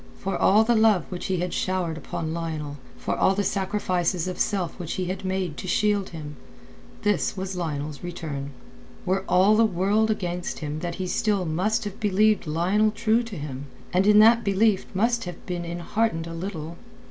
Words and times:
For 0.17 0.35
all 0.35 0.63
the 0.63 0.73
love 0.73 1.05
which 1.09 1.27
he 1.27 1.41
had 1.41 1.53
showered 1.53 1.95
upon 1.95 2.33
Lionel, 2.33 2.77
for 2.97 3.15
all 3.15 3.35
the 3.35 3.43
sacrifices 3.43 4.27
of 4.27 4.39
self 4.39 4.79
which 4.79 4.93
he 4.93 5.05
had 5.05 5.23
made 5.23 5.57
to 5.57 5.67
shield 5.67 6.09
him, 6.09 6.37
this 7.03 7.37
was 7.37 7.55
Lionel's 7.55 8.03
return. 8.03 8.49
Were 9.05 9.23
all 9.29 9.55
the 9.55 9.63
world 9.63 10.09
against 10.09 10.57
him 10.57 10.81
he 10.95 11.05
still 11.05 11.45
must 11.45 11.83
have 11.83 11.99
believed 11.99 12.47
Lionel 12.47 12.89
true 12.89 13.21
to 13.21 13.37
him, 13.37 13.65
and 13.93 14.07
in 14.07 14.17
that 14.17 14.43
belief 14.43 14.87
must 14.95 15.25
have 15.25 15.45
been 15.45 15.65
enheartened 15.65 16.25
a 16.25 16.33
little. 16.33 16.77